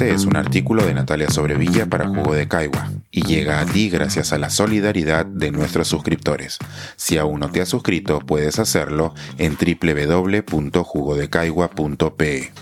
Este 0.00 0.14
es 0.14 0.24
un 0.24 0.34
artículo 0.34 0.86
de 0.86 0.94
Natalia 0.94 1.28
Sobrevilla 1.28 1.84
para 1.84 2.08
Jugo 2.08 2.32
de 2.32 2.48
Caigua 2.48 2.90
y 3.10 3.20
llega 3.20 3.60
a 3.60 3.66
ti 3.66 3.90
gracias 3.90 4.32
a 4.32 4.38
la 4.38 4.48
solidaridad 4.48 5.26
de 5.26 5.50
nuestros 5.50 5.88
suscriptores. 5.88 6.56
Si 6.96 7.18
aún 7.18 7.40
no 7.40 7.50
te 7.50 7.60
has 7.60 7.68
suscrito, 7.68 8.20
puedes 8.20 8.58
hacerlo 8.58 9.12
en 9.36 9.58
www.jugodecaigua.pe. 9.58 12.52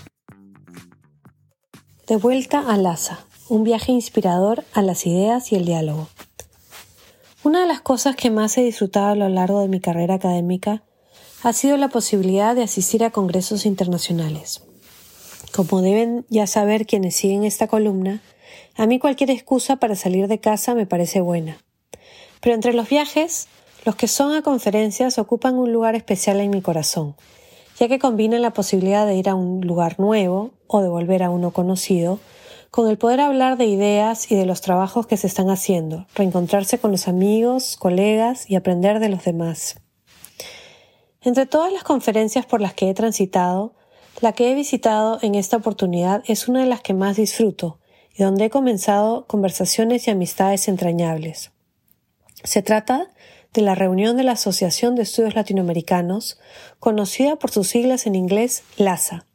De 2.07 2.15
vuelta 2.17 2.59
a 2.59 2.75
Laza, 2.75 3.19
un 3.47 3.63
viaje 3.63 3.93
inspirador 3.93 4.65
a 4.73 4.81
las 4.81 5.07
ideas 5.07 5.53
y 5.53 5.55
el 5.55 5.63
diálogo. 5.63 6.09
Una 7.43 7.61
de 7.61 7.67
las 7.67 7.79
cosas 7.79 8.17
que 8.17 8.31
más 8.31 8.57
he 8.57 8.63
disfrutado 8.63 9.13
a 9.13 9.15
lo 9.15 9.29
largo 9.29 9.61
de 9.61 9.69
mi 9.69 9.79
carrera 9.79 10.15
académica 10.15 10.83
ha 11.43 11.53
sido 11.53 11.77
la 11.77 11.87
posibilidad 11.87 12.53
de 12.53 12.63
asistir 12.63 13.05
a 13.05 13.11
congresos 13.11 13.65
internacionales. 13.65 14.63
Como 15.59 15.81
deben 15.81 16.25
ya 16.29 16.47
saber 16.47 16.85
quienes 16.85 17.17
siguen 17.17 17.43
esta 17.43 17.67
columna, 17.67 18.21
a 18.77 18.85
mí 18.85 18.97
cualquier 18.97 19.29
excusa 19.29 19.75
para 19.75 19.97
salir 19.97 20.29
de 20.29 20.39
casa 20.39 20.73
me 20.73 20.85
parece 20.85 21.19
buena. 21.19 21.57
Pero 22.39 22.55
entre 22.55 22.71
los 22.71 22.87
viajes, 22.87 23.49
los 23.83 23.97
que 23.97 24.07
son 24.07 24.31
a 24.31 24.41
conferencias 24.41 25.19
ocupan 25.19 25.55
un 25.55 25.73
lugar 25.73 25.95
especial 25.95 26.39
en 26.39 26.51
mi 26.51 26.61
corazón, 26.61 27.13
ya 27.77 27.89
que 27.89 27.99
combinan 27.99 28.41
la 28.41 28.53
posibilidad 28.53 29.05
de 29.05 29.15
ir 29.15 29.27
a 29.27 29.35
un 29.35 29.59
lugar 29.59 29.99
nuevo 29.99 30.51
o 30.67 30.81
de 30.81 30.87
volver 30.87 31.23
a 31.23 31.29
uno 31.29 31.51
conocido, 31.51 32.21
con 32.71 32.87
el 32.87 32.97
poder 32.97 33.19
hablar 33.19 33.57
de 33.57 33.65
ideas 33.65 34.31
y 34.31 34.37
de 34.37 34.45
los 34.45 34.61
trabajos 34.61 35.07
que 35.07 35.17
se 35.17 35.27
están 35.27 35.49
haciendo, 35.49 36.07
reencontrarse 36.15 36.79
con 36.79 36.91
los 36.91 37.09
amigos, 37.09 37.75
colegas 37.77 38.49
y 38.49 38.55
aprender 38.55 39.01
de 39.01 39.09
los 39.09 39.25
demás. 39.25 39.75
Entre 41.19 41.45
todas 41.45 41.73
las 41.73 41.83
conferencias 41.83 42.45
por 42.45 42.61
las 42.61 42.73
que 42.73 42.89
he 42.89 42.93
transitado, 42.93 43.73
la 44.21 44.33
que 44.33 44.51
he 44.51 44.55
visitado 44.55 45.19
en 45.21 45.35
esta 45.35 45.57
oportunidad 45.57 46.23
es 46.25 46.47
una 46.47 46.61
de 46.61 46.65
las 46.65 46.81
que 46.81 46.93
más 46.93 47.15
disfruto 47.15 47.79
y 48.15 48.23
donde 48.23 48.45
he 48.45 48.49
comenzado 48.49 49.25
conversaciones 49.27 50.07
y 50.07 50.11
amistades 50.11 50.67
entrañables. 50.67 51.51
Se 52.43 52.61
trata 52.61 53.09
de 53.53 53.61
la 53.61 53.75
reunión 53.75 54.17
de 54.17 54.23
la 54.23 54.33
Asociación 54.33 54.95
de 54.95 55.03
Estudios 55.03 55.35
Latinoamericanos, 55.35 56.39
conocida 56.79 57.37
por 57.37 57.51
sus 57.51 57.67
siglas 57.67 58.05
en 58.05 58.15
inglés 58.15 58.63
LASA, 58.77 59.25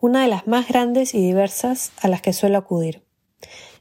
una 0.00 0.22
de 0.22 0.28
las 0.28 0.46
más 0.46 0.68
grandes 0.68 1.14
y 1.14 1.20
diversas 1.20 1.92
a 2.00 2.08
las 2.08 2.22
que 2.22 2.32
suelo 2.32 2.58
acudir. 2.58 3.02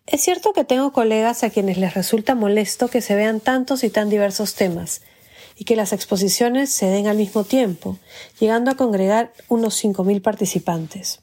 Es 0.08 0.22
cierto 0.22 0.54
que 0.54 0.66
tengo 0.66 0.92
colegas 0.92 1.44
a 1.44 1.52
quienes 1.52 1.78
les 1.78 1.94
resulta 1.94 2.36
molesto 2.36 2.90
que 2.90 3.02
se 3.02 3.16
vean 3.16 3.40
tantos 3.40 3.84
y 3.84 3.90
tan 3.90 4.10
diversos 4.10 4.56
temas, 4.56 5.02
y 5.62 5.64
que 5.64 5.76
las 5.76 5.94
exposiciones 5.94 6.72
se 6.72 6.88
den 6.88 7.06
al 7.06 7.18
mismo 7.18 7.44
tiempo, 7.44 8.00
llegando 8.40 8.72
a 8.72 8.76
congregar 8.76 9.32
unos 9.48 9.80
5.000 9.84 10.20
participantes. 10.24 11.22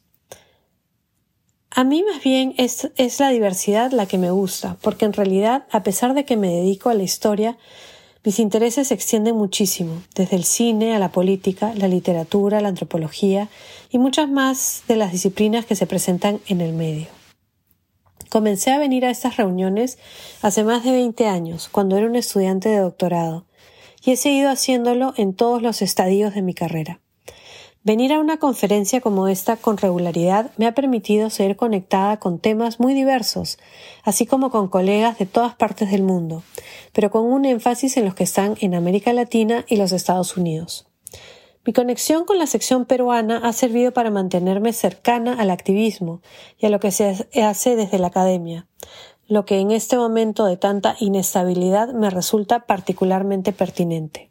A 1.72 1.82
mí 1.82 2.04
más 2.04 2.22
bien 2.22 2.54
es, 2.56 2.88
la 3.18 3.30
diversidad 3.30 3.90
la 3.90 4.06
que 4.06 4.16
me 4.16 4.30
gusta, 4.30 4.76
porque 4.80 5.06
en 5.06 5.12
realidad, 5.12 5.66
a 5.72 5.82
pesar 5.82 6.14
de 6.14 6.24
que 6.24 6.36
me 6.36 6.54
dedico 6.54 6.88
a 6.88 6.94
la 6.94 7.02
historia, 7.02 7.58
mis 8.22 8.38
intereses 8.38 8.86
se 8.86 8.94
extienden 8.94 9.34
muchísimo, 9.34 10.04
desde 10.14 10.36
el 10.36 10.44
cine 10.44 10.94
a 10.94 11.00
la 11.00 11.10
política, 11.10 11.72
la 11.74 11.88
literatura, 11.88 12.60
la 12.60 12.68
antropología 12.68 13.48
y 13.90 13.98
muchas 13.98 14.30
más 14.30 14.84
de 14.86 14.94
las 14.94 15.10
disciplinas 15.10 15.66
que 15.66 15.74
se 15.74 15.88
presentan 15.88 16.38
en 16.46 16.60
el 16.60 16.74
medio. 16.74 17.08
Comencé 18.28 18.70
a 18.70 18.78
venir 18.78 19.04
a 19.04 19.10
estas 19.10 19.36
reuniones 19.36 19.98
hace 20.42 20.62
más 20.62 20.84
de 20.84 20.92
20 20.92 21.26
años, 21.26 21.68
cuando 21.68 21.96
era 21.96 22.06
un 22.06 22.14
estudiante 22.14 22.68
de 22.68 22.78
doctorado, 22.78 23.47
he 24.12 24.16
seguido 24.16 24.50
haciéndolo 24.50 25.14
en 25.16 25.34
todos 25.34 25.62
los 25.62 25.82
estadios 25.82 26.34
de 26.34 26.42
mi 26.42 26.54
carrera. 26.54 27.00
Venir 27.84 28.12
a 28.12 28.18
una 28.18 28.38
conferencia 28.38 29.00
como 29.00 29.28
esta 29.28 29.56
con 29.56 29.78
regularidad 29.78 30.50
me 30.56 30.66
ha 30.66 30.74
permitido 30.74 31.30
ser 31.30 31.56
conectada 31.56 32.18
con 32.18 32.38
temas 32.38 32.80
muy 32.80 32.92
diversos, 32.92 33.58
así 34.04 34.26
como 34.26 34.50
con 34.50 34.68
colegas 34.68 35.16
de 35.18 35.26
todas 35.26 35.54
partes 35.54 35.90
del 35.90 36.02
mundo, 36.02 36.42
pero 36.92 37.10
con 37.10 37.24
un 37.24 37.44
énfasis 37.44 37.96
en 37.96 38.04
los 38.04 38.14
que 38.14 38.24
están 38.24 38.56
en 38.60 38.74
América 38.74 39.12
Latina 39.12 39.64
y 39.68 39.76
los 39.76 39.92
Estados 39.92 40.36
Unidos. 40.36 40.86
Mi 41.64 41.72
conexión 41.72 42.24
con 42.24 42.38
la 42.38 42.46
sección 42.46 42.84
peruana 42.84 43.42
ha 43.44 43.52
servido 43.52 43.92
para 43.92 44.10
mantenerme 44.10 44.72
cercana 44.72 45.34
al 45.34 45.50
activismo 45.50 46.20
y 46.58 46.66
a 46.66 46.70
lo 46.70 46.80
que 46.80 46.90
se 46.90 47.28
hace 47.42 47.76
desde 47.76 47.98
la 47.98 48.08
academia, 48.08 48.66
lo 49.28 49.44
que 49.44 49.60
en 49.60 49.70
este 49.70 49.96
momento 49.96 50.46
de 50.46 50.56
tanta 50.56 50.96
inestabilidad 50.98 51.92
me 51.92 52.10
resulta 52.10 52.60
particularmente 52.60 53.52
pertinente. 53.52 54.30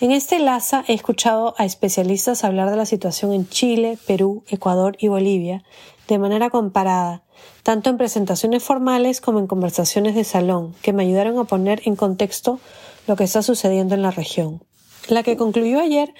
En 0.00 0.12
este 0.12 0.38
LASA 0.38 0.84
he 0.88 0.94
escuchado 0.94 1.54
a 1.58 1.64
especialistas 1.64 2.44
hablar 2.44 2.70
de 2.70 2.76
la 2.76 2.86
situación 2.86 3.32
en 3.32 3.48
Chile, 3.48 3.98
Perú, 4.06 4.44
Ecuador 4.48 4.96
y 4.98 5.08
Bolivia 5.08 5.62
de 6.08 6.18
manera 6.18 6.50
comparada, 6.50 7.22
tanto 7.62 7.88
en 7.88 7.96
presentaciones 7.96 8.62
formales 8.62 9.20
como 9.20 9.38
en 9.38 9.46
conversaciones 9.46 10.14
de 10.14 10.24
salón, 10.24 10.74
que 10.82 10.92
me 10.92 11.02
ayudaron 11.02 11.38
a 11.38 11.44
poner 11.44 11.82
en 11.84 11.96
contexto 11.96 12.60
lo 13.06 13.16
que 13.16 13.24
está 13.24 13.42
sucediendo 13.42 13.94
en 13.94 14.02
la 14.02 14.10
región. 14.10 14.62
La 15.08 15.22
que 15.22 15.36
concluyó 15.36 15.80
ayer 15.80 16.14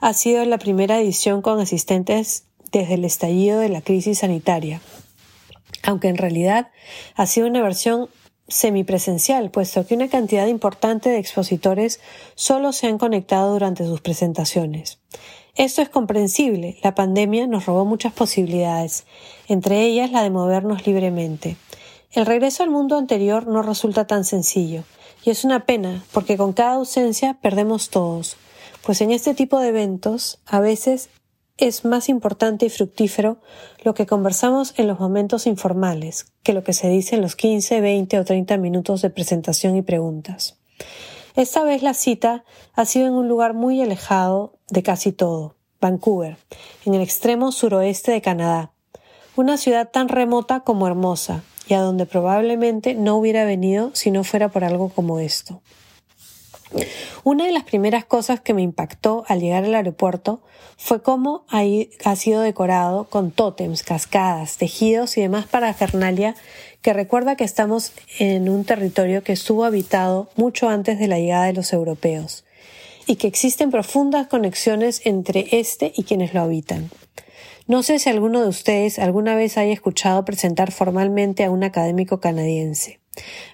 ha 0.00 0.12
sido 0.14 0.44
la 0.44 0.58
primera 0.58 1.00
edición 1.00 1.42
con 1.42 1.60
asistentes 1.60 2.44
desde 2.72 2.94
el 2.94 3.04
estallido 3.04 3.58
de 3.60 3.68
la 3.68 3.80
crisis 3.80 4.18
sanitaria, 4.18 4.80
aunque 5.84 6.08
en 6.08 6.16
realidad 6.16 6.68
ha 7.14 7.26
sido 7.26 7.46
una 7.46 7.62
versión 7.62 8.08
semipresencial, 8.48 9.50
puesto 9.50 9.86
que 9.86 9.94
una 9.94 10.08
cantidad 10.08 10.46
importante 10.46 11.08
de 11.08 11.18
expositores 11.18 12.00
solo 12.34 12.72
se 12.72 12.86
han 12.86 12.98
conectado 12.98 13.52
durante 13.52 13.84
sus 13.84 14.00
presentaciones. 14.00 14.98
Esto 15.54 15.82
es 15.82 15.88
comprensible, 15.88 16.78
la 16.82 16.94
pandemia 16.94 17.46
nos 17.46 17.66
robó 17.66 17.84
muchas 17.84 18.12
posibilidades, 18.12 19.06
entre 19.48 19.82
ellas 19.82 20.10
la 20.10 20.22
de 20.22 20.30
movernos 20.30 20.86
libremente. 20.86 21.56
El 22.12 22.26
regreso 22.26 22.62
al 22.62 22.70
mundo 22.70 22.96
anterior 22.98 23.46
no 23.46 23.62
resulta 23.62 24.06
tan 24.06 24.24
sencillo, 24.24 24.82
y 25.24 25.30
es 25.30 25.44
una 25.44 25.64
pena, 25.64 26.04
porque 26.12 26.36
con 26.36 26.52
cada 26.52 26.74
ausencia 26.74 27.38
perdemos 27.40 27.88
todos, 27.88 28.36
pues 28.84 29.00
en 29.00 29.10
este 29.10 29.32
tipo 29.34 29.58
de 29.60 29.68
eventos 29.68 30.38
a 30.44 30.60
veces 30.60 31.08
es 31.58 31.84
más 31.84 32.08
importante 32.08 32.66
y 32.66 32.70
fructífero 32.70 33.38
lo 33.82 33.94
que 33.94 34.06
conversamos 34.06 34.74
en 34.76 34.88
los 34.88 34.98
momentos 34.98 35.46
informales 35.46 36.26
que 36.42 36.52
lo 36.52 36.64
que 36.64 36.72
se 36.72 36.88
dice 36.88 37.14
en 37.14 37.22
los 37.22 37.36
15, 37.36 37.80
20 37.80 38.18
o 38.18 38.24
30 38.24 38.56
minutos 38.56 39.02
de 39.02 39.10
presentación 39.10 39.76
y 39.76 39.82
preguntas. 39.82 40.58
Esta 41.36 41.64
vez 41.64 41.82
la 41.82 41.94
cita 41.94 42.44
ha 42.74 42.84
sido 42.84 43.06
en 43.06 43.14
un 43.14 43.28
lugar 43.28 43.54
muy 43.54 43.80
alejado 43.80 44.58
de 44.68 44.82
casi 44.82 45.12
todo, 45.12 45.56
Vancouver, 45.80 46.36
en 46.84 46.94
el 46.94 47.02
extremo 47.02 47.52
suroeste 47.52 48.12
de 48.12 48.22
Canadá, 48.22 48.72
una 49.36 49.56
ciudad 49.56 49.90
tan 49.90 50.08
remota 50.08 50.60
como 50.60 50.86
hermosa, 50.86 51.42
y 51.66 51.74
a 51.74 51.80
donde 51.80 52.06
probablemente 52.06 52.94
no 52.94 53.16
hubiera 53.16 53.44
venido 53.44 53.90
si 53.94 54.10
no 54.10 54.22
fuera 54.22 54.48
por 54.48 54.64
algo 54.64 54.90
como 54.90 55.18
esto. 55.18 55.62
Una 57.22 57.46
de 57.46 57.52
las 57.52 57.64
primeras 57.64 58.04
cosas 58.04 58.40
que 58.40 58.54
me 58.54 58.62
impactó 58.62 59.24
al 59.28 59.40
llegar 59.40 59.64
al 59.64 59.74
aeropuerto 59.74 60.42
fue 60.76 61.02
cómo 61.02 61.44
ahí 61.48 61.90
ha 62.04 62.16
sido 62.16 62.42
decorado 62.42 63.04
con 63.04 63.30
tótems, 63.30 63.82
cascadas, 63.82 64.56
tejidos 64.56 65.16
y 65.16 65.22
demás 65.22 65.46
parafernalia 65.46 66.34
que 66.82 66.92
recuerda 66.92 67.36
que 67.36 67.44
estamos 67.44 67.92
en 68.18 68.48
un 68.48 68.64
territorio 68.64 69.22
que 69.22 69.32
estuvo 69.32 69.64
habitado 69.64 70.28
mucho 70.36 70.68
antes 70.68 70.98
de 70.98 71.08
la 71.08 71.18
llegada 71.18 71.46
de 71.46 71.54
los 71.54 71.72
europeos 71.72 72.44
y 73.06 73.16
que 73.16 73.26
existen 73.26 73.70
profundas 73.70 74.26
conexiones 74.26 75.00
entre 75.04 75.46
este 75.52 75.92
y 75.96 76.04
quienes 76.04 76.34
lo 76.34 76.42
habitan. 76.42 76.90
No 77.66 77.82
sé 77.82 77.98
si 77.98 78.10
alguno 78.10 78.42
de 78.42 78.48
ustedes 78.48 78.98
alguna 78.98 79.34
vez 79.36 79.56
haya 79.56 79.72
escuchado 79.72 80.24
presentar 80.24 80.72
formalmente 80.72 81.44
a 81.44 81.50
un 81.50 81.64
académico 81.64 82.20
canadiense. 82.20 83.00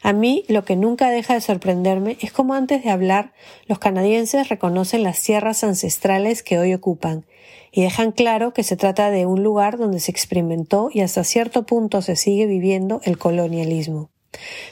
A 0.02 0.12
mí 0.12 0.44
lo 0.48 0.64
que 0.64 0.76
nunca 0.76 1.10
deja 1.10 1.34
de 1.34 1.40
sorprenderme 1.40 2.16
es 2.20 2.32
cómo 2.32 2.54
antes 2.54 2.82
de 2.82 2.90
hablar 2.90 3.32
los 3.66 3.78
canadienses 3.78 4.48
reconocen 4.48 5.02
las 5.02 5.22
tierras 5.22 5.64
ancestrales 5.64 6.42
que 6.42 6.58
hoy 6.58 6.74
ocupan 6.74 7.26
y 7.72 7.82
dejan 7.82 8.12
claro 8.12 8.52
que 8.52 8.62
se 8.62 8.76
trata 8.76 9.10
de 9.10 9.26
un 9.26 9.42
lugar 9.42 9.78
donde 9.78 10.00
se 10.00 10.10
experimentó 10.10 10.90
y 10.92 11.00
hasta 11.00 11.24
cierto 11.24 11.64
punto 11.64 12.02
se 12.02 12.16
sigue 12.16 12.46
viviendo 12.46 13.00
el 13.04 13.18
colonialismo. 13.18 14.10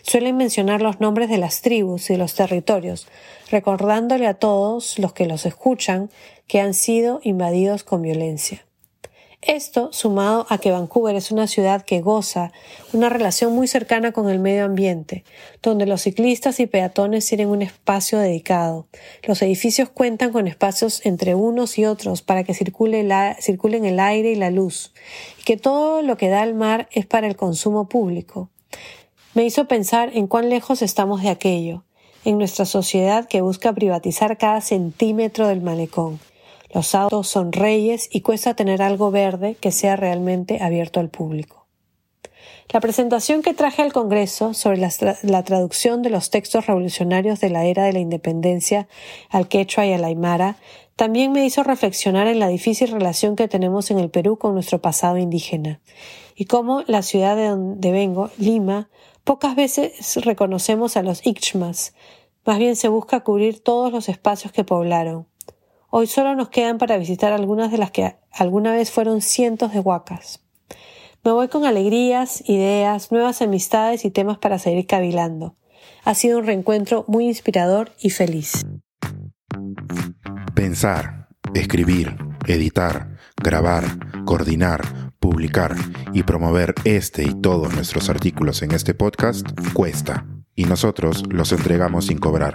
Suelen 0.03 0.37
mencionar 0.37 0.83
los 0.83 1.01
nombres 1.01 1.29
de 1.29 1.39
las 1.39 1.61
tribus 1.63 2.11
y 2.11 2.15
de 2.15 2.19
los 2.19 2.35
territorios, 2.35 3.09
recordándole 3.51 4.27
a 4.27 4.35
todos 4.35 4.99
los 4.99 5.13
que 5.13 5.27
los 5.27 5.47
escuchan 5.47 6.11
que 6.47 6.61
han 6.61 6.75
sido 6.75 7.21
invadidos 7.25 7.85
con 7.85 8.03
violencia. 8.03 8.68
Esto, 9.43 9.91
sumado 9.93 10.47
a 10.49 10.59
que 10.59 10.73
Vancouver 10.73 11.15
es 11.15 11.31
una 11.31 11.47
ciudad 11.47 11.83
que 11.83 12.01
goza 12.01 12.51
una 12.93 13.09
relación 13.09 13.55
muy 13.55 13.69
cercana 13.69 14.11
con 14.11 14.29
el 14.29 14.41
medio 14.41 14.65
ambiente, 14.65 15.23
donde 15.63 15.87
los 15.87 16.03
ciclistas 16.03 16.59
y 16.59 16.67
peatones 16.67 17.25
tienen 17.25 17.49
un 17.49 17.63
espacio 17.63 18.19
dedicado. 18.19 18.89
Los 19.23 19.41
edificios 19.43 19.91
cuentan 19.91 20.33
con 20.33 20.49
espacios 20.49 21.07
entre 21.07 21.37
unos 21.37 21.79
y 21.79 21.85
otros 21.85 22.21
para 22.21 22.43
que 22.43 22.53
circule 22.53 23.07
circulen 23.41 23.85
el 23.85 24.01
aire 24.01 24.33
y 24.33 24.35
la 24.35 24.51
luz, 24.51 24.93
y 25.41 25.45
que 25.45 25.57
todo 25.57 26.03
lo 26.03 26.17
que 26.17 26.29
da 26.29 26.43
al 26.43 26.55
mar 26.55 26.89
es 26.91 27.07
para 27.07 27.29
el 27.29 27.37
consumo 27.37 27.89
público. 27.89 28.51
Me 29.35 29.45
hizo 29.45 29.69
pensar 29.69 30.11
en 30.15 30.27
cuán 30.27 30.49
lejos 30.49 30.83
estamos 30.83 31.23
de 31.23 31.29
aquello, 31.29 31.85
en 32.25 32.39
nuestra 32.39 32.65
sociedad 32.65 33.29
que 33.29 33.41
busca 33.41 33.73
privatizar 33.73 34.37
cada 34.37 34.61
centímetro 34.63 35.47
del 35.47 35.61
malecón 35.61 36.19
los 36.71 36.95
autos 36.95 37.29
son 37.29 37.53
reyes 37.53 38.09
y 38.13 38.21
cuesta 38.21 38.55
tener 38.55 38.83
algo 38.83 39.11
verde 39.11 39.57
que 39.61 39.73
sea 39.73 39.97
realmente 39.97 40.63
abierto 40.63 41.01
al 41.01 41.09
público. 41.09 41.67
La 42.71 42.81
presentación 42.81 43.41
que 43.41 43.55
traje 43.55 43.81
al 43.81 43.95
Congreso 43.95 44.53
sobre 44.53 44.77
la, 44.77 45.43
traducción 45.43 46.03
de 46.03 46.11
los 46.11 46.29
textos 46.29 46.67
revolucionarios 46.67 47.41
de 47.41 47.49
la 47.49 47.65
era 47.65 47.85
de 47.85 47.95
la 47.95 47.99
independencia 47.99 48.89
al 49.31 49.49
quechua 49.49 49.87
y 49.87 49.95
al 49.95 50.05
aymara 50.05 50.57
también 50.95 51.33
me 51.33 51.47
hizo 51.47 51.63
reflexionar 51.63 52.27
en 52.27 52.41
la 52.41 52.49
difícil 52.49 52.91
relación 52.91 53.37
que 53.37 53.49
tenemos 53.49 53.91
en 53.91 53.99
el 53.99 54.11
Perú 54.11 54.37
con 54.37 54.53
nuestro 54.53 54.83
pasado 54.83 55.17
indígena 55.17 55.81
y 56.35 56.45
cómo 56.45 56.83
la 56.87 57.01
ciudad 57.03 57.37
de 57.37 57.47
donde 57.47 57.91
vengo, 57.91 58.31
Lima, 58.37 58.91
pocas 59.25 59.57
veces 59.57 60.17
reconocemos 60.23 60.99
a 60.99 61.03
los 61.03 61.25
Ichmas, 61.25 61.95
más 62.45 62.59
bien 62.59 62.77
se 62.77 62.89
busca 62.89 63.21
cubrir 63.21 63.63
todos 63.63 63.93
los 63.93 64.09
espacios 64.09 64.53
que 64.53 64.65
poblaron. 64.65 65.28
Hoy 65.91 66.07
solo 66.07 66.35
nos 66.35 66.51
quedan 66.51 66.77
para 66.77 66.99
visitar 66.99 67.33
algunas 67.33 67.71
de 67.71 67.79
las 67.79 67.91
que 67.91 68.17
alguna 68.31 68.73
vez 68.73 68.91
fueron 68.91 69.23
cientos 69.23 69.73
de 69.73 69.81
huacas. 69.81 70.41
Me 71.25 71.33
voy 71.33 71.49
con 71.49 71.65
alegrías, 71.65 72.47
ideas, 72.47 73.11
nuevas 73.11 73.41
amistades 73.41 74.05
y 74.05 74.11
temas 74.11 74.37
para 74.37 74.59
seguir 74.59 74.87
cavilando. 74.87 75.57
Ha 76.05 76.15
sido 76.15 76.39
un 76.39 76.47
reencuentro 76.47 77.07
muy 77.09 77.27
inspirador 77.27 77.93
y 78.01 78.11
feliz. 78.11 78.67
Pensar, 80.55 81.29
escribir, 81.55 82.17
editar, 82.47 83.17
grabar, 83.43 83.85
coordinar, 84.27 85.13
publicar 85.19 85.75
y 86.13 86.23
promover 86.23 86.75
este 86.85 87.23
y 87.23 87.33
todos 87.33 87.73
nuestros 87.73 88.11
artículos 88.11 88.61
en 88.61 88.73
este 88.73 88.93
podcast 88.93 89.47
cuesta, 89.73 90.27
y 90.55 90.65
nosotros 90.65 91.23
los 91.31 91.51
entregamos 91.53 92.07
sin 92.07 92.19
cobrar. 92.19 92.55